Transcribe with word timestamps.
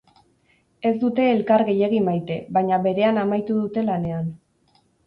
Ez 0.91 0.93
dute 1.03 1.27
elkar 1.35 1.65
gehiegi 1.69 2.01
maite, 2.09 2.41
baina 2.59 2.83
berean 2.89 3.25
amaitu 3.27 3.61
dute 3.63 3.89
lanean. 3.93 4.39